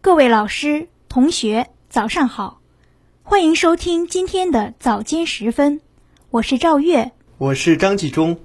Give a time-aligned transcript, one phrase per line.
[0.00, 2.60] 各位老师、同学，早上好！
[3.24, 5.80] 欢迎收听今天的早间时分，
[6.30, 8.38] 我是赵月，我是张继忠。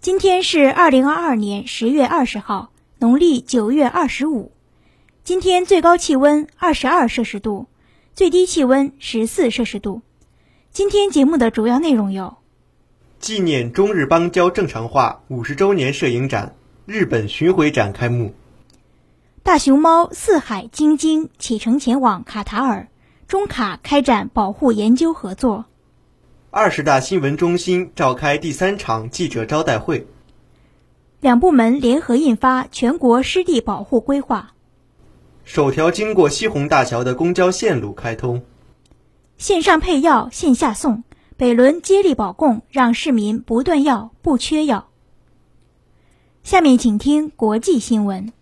[0.00, 2.70] 今天是二零二二年十月二十号，
[3.00, 4.52] 农历九月二十五。
[5.24, 7.66] 今天最高气温二十二摄氏度，
[8.14, 10.02] 最低气温十四摄氏度。
[10.70, 12.36] 今天节目的主要内容有：
[13.18, 16.54] 纪念中日邦交正常化五十周年摄影展
[16.86, 18.28] 日本巡回展开幕；
[19.42, 22.88] 大熊猫四海晶晶启程前往卡塔尔，
[23.26, 25.64] 中卡开展保护研究合作；
[26.50, 30.04] 二十大新闻中心召开第三场记者招待会；
[31.20, 34.52] 两部门联合印发全国湿地保护规划。
[35.44, 38.42] 首条经过西洪大桥的公交线路开通，
[39.38, 41.02] 线上配药，线下送，
[41.36, 44.88] 北仑接力保供，让市民不断药、不缺药。
[46.44, 48.32] 下面请听国际新闻。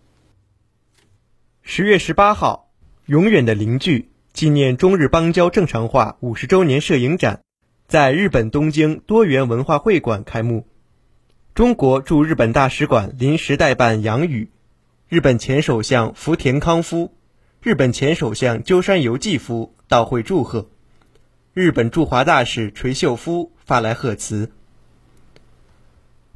[1.71, 2.71] 十月十八号，
[3.05, 7.43] 永远的邻居纪念中日邦交正常化五十周年摄影展
[7.87, 10.67] 在日本东京多元文化会馆开幕。
[11.53, 14.49] 中国驻日本大使馆临时代办杨宇。
[15.09, 17.13] 日本前首相福田康夫、
[17.61, 20.71] 日本前首相鸠山由纪夫到会祝贺，
[21.53, 24.51] 日本驻华大使垂秀夫发来贺词。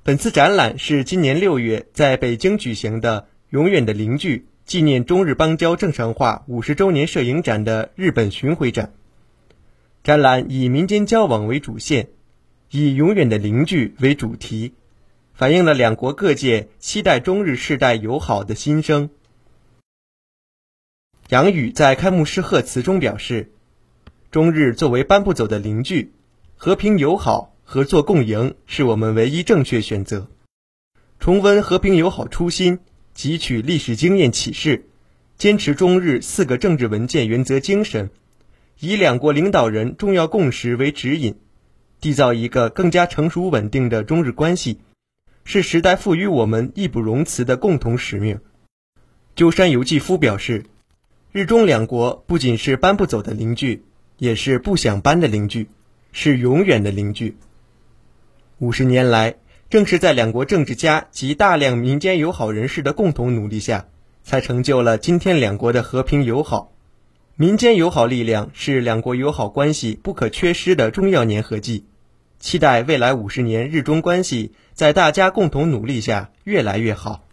[0.04, 8.94] 本次展览是今年六月在北京举行的“永远的邻居”纪念中日邦交正常化五十周年摄影展的日本巡回展。
[10.04, 12.10] 展览以民间交往为主线，
[12.72, 14.74] 以“永远的邻居”为主题。
[15.34, 19.10] 反映了两国各界期待中日世代友好的心声。
[21.30, 23.52] 杨宇在开幕式贺词中表示
[24.32, 26.14] ：“中日作为搬不走的邻居，
[26.56, 30.28] 和平友好、合作共赢是我们唯一正确选择。
[31.20, 32.80] 重温和平友好初心，
[33.16, 34.86] 汲取历史经验启示，
[35.38, 38.10] 坚持中日四个政治文件原则精神，
[38.80, 41.36] 以两国领导人重要共识为指引，
[42.02, 44.80] 缔造一个更加成熟稳定的中日关系。”
[45.46, 48.40] 是时代赋予我们义不容辞的共同使命。
[49.36, 50.64] 鸠山由纪夫表示，
[51.34, 53.84] 日中两国不仅是搬不走的邻居，
[54.18, 55.68] 也是不想搬的邻居，
[56.14, 57.36] 是永远的邻居。
[58.60, 59.36] 五十年来，
[59.74, 63.88] 正是在两国政治家及大量民间友好人士的共同努力下，
[64.22, 66.72] 才成就了今天两国的和平友好。
[67.36, 71.88] 民间友好力量是两国友好关系不可缺失的重要粘合剂。
[72.38, 77.24] 期待未来五十年日中关系在大家共同努力下越来越好。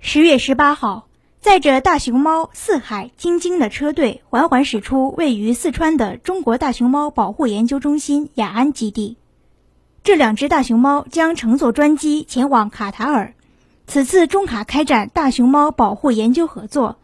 [0.00, 1.06] 十月十八号，
[1.40, 9.18] 载着大熊猫四海晶晶的车队缓缓驶出位于四川的中国大熊猫保护研究中心雅安基地。
[10.04, 13.34] 这两只大熊猫将乘坐专机前往卡塔尔。
[13.86, 16.96] 此次中卡开展大熊猫保护研究合作，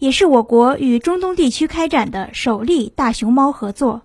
[0.00, 4.02] 也是我国与中东地区开展的首例大熊猫合作。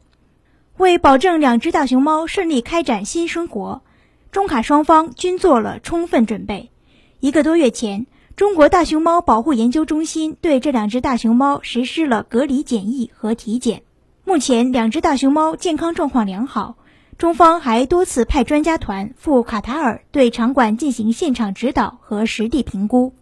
[0.78, 3.82] 为保证两只大熊猫顺利开展新生活，
[4.32, 6.70] 中卡双方均做了充分准备。
[7.20, 8.06] 一个多月前，
[8.36, 13.82] 中国大熊猫保护研究中心对这两只大熊猫实施了隔离检疫和体检。
[14.24, 16.76] 目前，两只大熊猫健康状况良好。
[17.18, 23.14] 中方还多次派专家团赴卡塔尔对场馆进行现场指导和实地评估，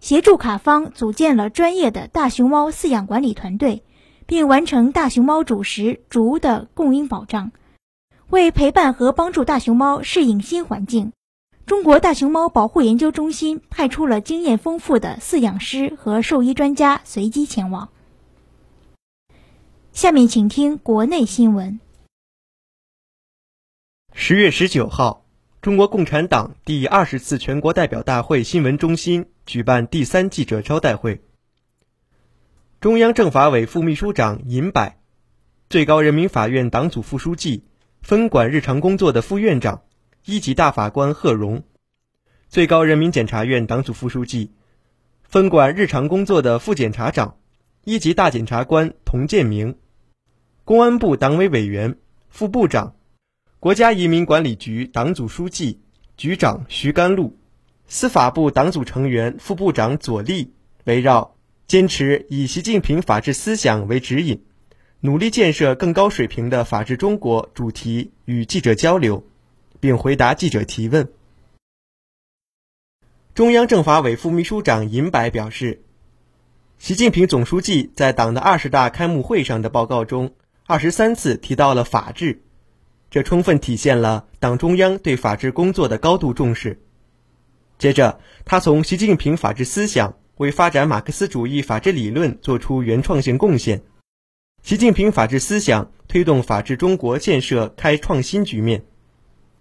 [0.00, 3.82] 协助卡方组建了专业的大熊猫饲养管理团队。
[4.26, 7.52] 并完成大熊猫主食竹的供应保障，
[8.30, 11.12] 为陪伴和帮助大熊猫适应新环境，
[11.66, 17.90] 中国大熊猫保护研究中心派出了经验丰富的饲养师和兽医专家随机前往。
[19.92, 21.78] 下面请听国内新闻。
[24.16, 25.26] 十月十九号，
[25.60, 31.20] 中国共产党第二十次全国代表大会新闻中心举办第三记者招待会。
[32.80, 34.94] 中央政法委副秘书长尹柏，
[35.68, 37.64] 最高人民法院党组副书记、
[38.02, 39.82] 分管日常工作的副院长、
[40.24, 41.64] 一级大法官贺荣，
[42.48, 44.52] 最高人民检察院党组副书记、
[45.24, 47.36] 分管日常工作的副检察长、
[47.82, 49.76] 一级大检察官童建明，
[50.64, 51.98] 公安部党委委员、
[52.30, 52.94] 副部长、
[53.64, 55.80] 国家移民管理局党组书记、
[56.18, 57.34] 局长徐甘露，
[57.86, 60.52] 司法部党组成员、副部长左立，
[60.84, 61.34] 围绕。
[61.66, 64.44] 坚持以习近平法治思想为指引，
[65.00, 69.26] 努力建设更高水平的法治中国主题与记者交流，
[69.80, 71.08] 并回答记者提问。
[73.32, 75.82] 中央政法委副秘书长尹柏表示，
[76.76, 80.34] 习近平总书记在党的二十大开幕会上的报告中，
[80.66, 82.42] 二十三次提到了法治，
[83.14, 86.80] 这充分体现了党中央对法治工作的高度重视。
[87.78, 93.84] 接着，他从习近平法治思想为发展马克思主义法治理论做出原创性贡献。
[94.64, 98.84] 习近平法治思想推动法治中国建设开创新局面，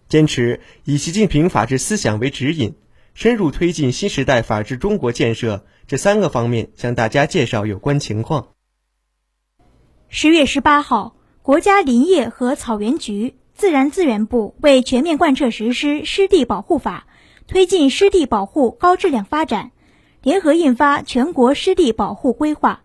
[0.09, 2.73] 坚持以习近平法治思想为指引，
[3.13, 8.47] 深入推进新时代法治中国建设这三个方面，向大家介绍有关情况。
[10.09, 17.07] 十月十八号，国家林业和草原局、自然资源部为全面贯彻实施湿地保护法，
[17.47, 19.71] 推进湿地保护高质量发展，
[20.21, 22.81] 联合印发全国湿地保护规划。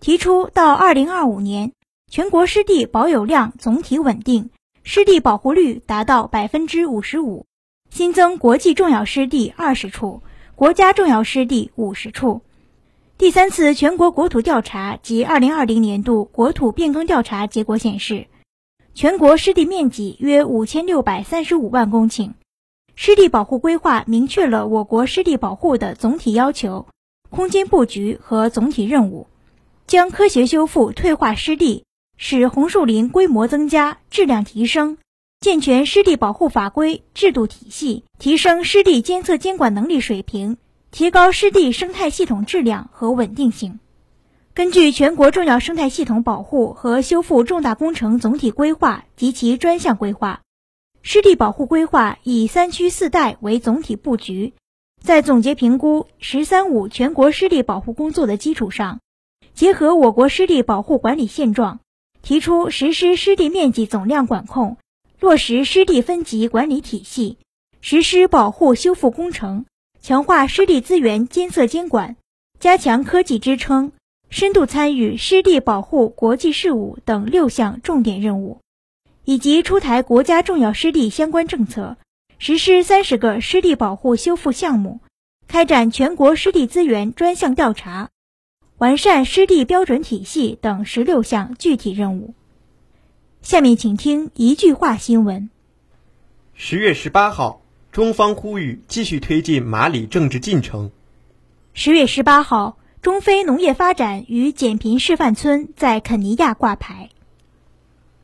[0.00, 1.72] 提出到二零二五年，
[2.10, 4.50] 全国湿地保有量总体稳定，
[4.82, 7.46] 湿地保护率达到百分之五十五，
[7.90, 10.22] 新增国际重要湿地二十处，
[10.56, 12.42] 国家重要湿地五十处。
[13.18, 18.26] 第三次全国国土调查及二零二零年度国土变更调查结果显示，
[18.94, 22.32] 全国湿地面积约五千六百三十五万公顷。
[22.96, 26.86] 湿地保护规划明确了我国湿地保护的总体要求、
[27.30, 29.26] 空间布局和总体任务。
[29.86, 31.84] 将科学修复退化湿地，
[32.16, 34.98] 使红树林规模增加、质量提升，
[35.40, 40.58] 健全湿地保护法规制度体系，提升湿地监测监管能力水平，
[40.90, 43.80] 提高湿地生态系统质量和稳定性。
[44.52, 50.42] 根据《全国重要生态系统保护和修复重大工程总体规划及其专项规划》，
[51.02, 54.52] 湿地保护规划以三区四带为总体布局，
[55.00, 58.98] 在总结评估“十三五”全国湿地保护工作的基础上。
[59.54, 61.78] 结合我国湿地保护管理现状，
[62.20, 64.78] 提出实施湿地面积总量管控，
[65.20, 67.38] 落实湿地分级管理体系，
[67.80, 69.64] 实施保护修复工程，
[70.02, 72.16] 强化湿地资源监测监管，
[72.58, 73.92] 加强科技支撑，
[74.30, 78.60] 深度参与湿地保护国际事务等六项重点任务，
[79.24, 81.96] 以及出台国家重要湿地相关政策，
[82.38, 85.00] 实施三十个湿地保护修复项目，
[85.48, 88.08] 开展全国湿地资源专项调查。
[88.78, 92.34] 完善湿地标准体系等十六项具体任务。
[93.42, 95.50] 下面请听一句话新闻。
[96.54, 100.92] 十月十八号，中方呼吁继续推进马里政治进程。
[101.74, 107.08] 十月十八号，中非农业发展与减贫示范村在肯尼亚挂牌。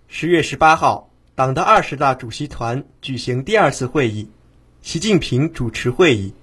[0.07, 4.29] 十月十八号，党的二十大主席团举行第二次会议，
[4.83, 6.35] 习近平主持会议。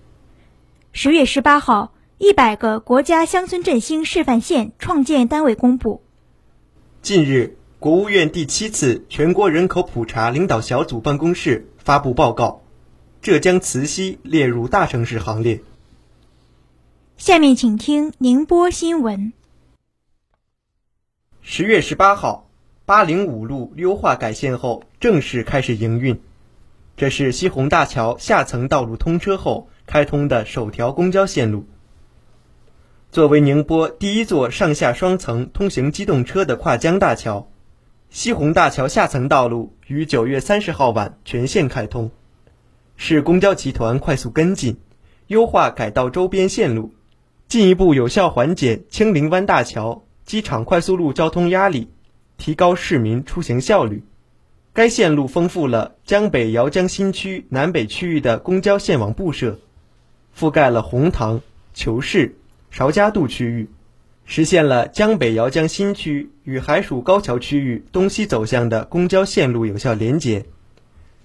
[0.92, 1.94] 十月十八号。
[2.20, 6.02] 一百个国家乡村振兴示范县创建单位公布。
[7.02, 12.62] 近日，国务院第七次全国人口普查领导小组办公室发布报告，
[13.22, 15.62] 浙江慈溪列入大城市行列。
[17.18, 19.31] 下面请听宁波新闻。
[21.42, 22.50] 十月十八号，
[22.86, 26.21] 八零五路优化改线后正式开始营运，
[26.98, 31.65] 这是西虹大桥下层道路通车后开通的首条公交线路。
[33.10, 37.48] 作为宁波第一座上下双层通行机动车的跨江大桥，
[38.10, 42.12] 西虹大桥下层道路于九月三十号晚全线开通。
[42.98, 44.77] 市公交集团快速跟进，
[45.27, 46.94] 优化改道周边线路，
[47.54, 51.88] 进一步有效缓解青林湾大桥、机场快速路交通压力，
[52.36, 54.04] 提高市民出行效率。
[54.74, 59.60] 该线路丰富了江北姚江新区南北区域的公交线网布设，
[60.36, 61.42] 覆盖了红塘、
[61.76, 62.36] 求是。
[62.72, 63.70] 邵家渡区域，
[64.25, 70.44] 实现了江北姚江新区与海曙高桥区域东西走向的公交线路有效连接，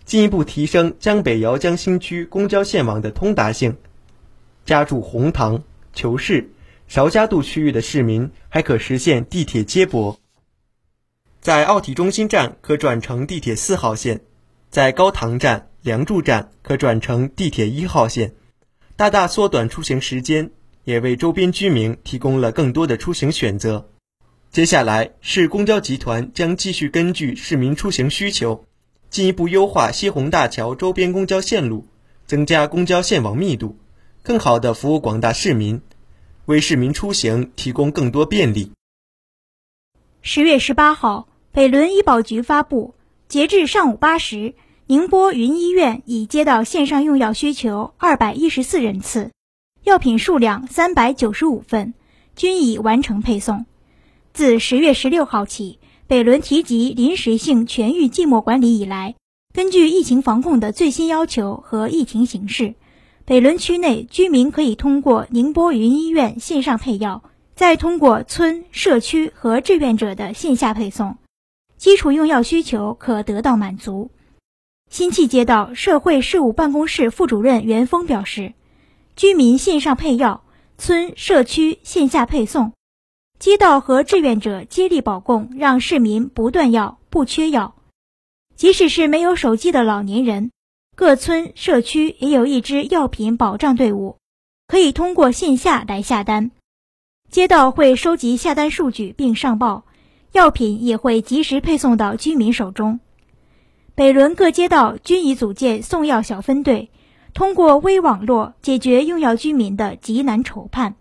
[0.05, 3.79] 进一步提升江北姚江新区公交线网的通达性。
[4.67, 6.51] 家住红塘、求是、
[6.87, 10.19] 韶家渡区域的市民还可实现地铁接驳，
[11.41, 14.21] 在奥体中心站可转乘地铁四号线，
[14.71, 18.35] 在高塘站、梁祝站可转乘地铁一号线，
[18.97, 20.51] 大大缩短出行时间。
[20.85, 23.91] 也为周边居民提供了更多的出行选择。
[24.51, 28.65] 接下来，市公交集团将继续根据市民出行需求，
[29.11, 31.87] 进一步优化西虹大桥周边公交线路，
[32.25, 33.77] 增加公交线网密度，
[34.29, 35.81] 更好地服务广大市民，
[36.45, 38.73] 为市民出行提供更多便利。
[40.21, 42.93] 十月十八号，北仑医保局发布，
[43.27, 44.53] 截至上午八时，
[44.87, 49.31] 宁波云医院已接到线上用药需求二百一十四人次。
[49.83, 51.95] 药品数量三百九十五份，
[52.37, 53.65] 均已完成配送。
[54.35, 59.15] 自十月十六号起，北仑提及临时性全域静默管理以来，
[59.55, 62.75] 根据疫情防控的最新要求和疫情形势，
[63.29, 67.23] 北仑区内居民可以通过宁波云医院线上配药，
[67.55, 71.19] 再通过村、社区和志愿者的线下配送，
[71.77, 74.11] 基础用药需求可得到满足。
[74.91, 78.55] 新契街道社会事务办公室副主任袁峰表示，
[79.15, 80.43] 居民线上配药，
[80.79, 82.73] 村社区线下配送，
[83.39, 87.75] 街道和志愿者接力保供，让市民不断药、不缺药。
[88.57, 90.51] 即使是没有手机的老年人，
[90.99, 94.17] 各村社区也有一支药品保障队伍，
[94.67, 96.51] 可以通过线下来下单。
[97.31, 99.85] 街道会收集下单数据并上报，
[100.33, 102.99] 药品也会及时配送到居民手中。
[103.95, 106.91] 北仑各街道均已组建送药小分队，
[107.33, 110.97] 通过微网络解决用药居民的急难愁盼。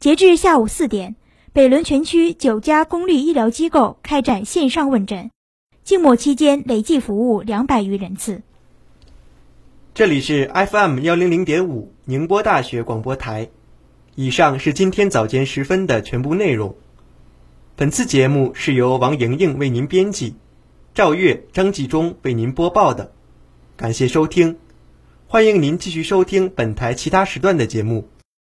[0.00, 1.16] 截至下午四点，
[1.52, 5.30] 北仑全区九家公立医疗机构开展线上问诊，
[5.82, 8.40] 静默期间累计服务两百余人次。
[9.94, 13.50] 这里是 FM 幺零零点五宁波大学广播台。
[14.16, 16.74] 以上是今天早间时分的全部内容。
[17.76, 20.34] 本次节目是由王莹莹为您编辑。
[20.94, 23.12] 赵月、张继忠为您播报的，
[23.76, 24.56] 感谢收听，
[25.28, 28.08] 欢迎您继续收听本台其他时段的节目。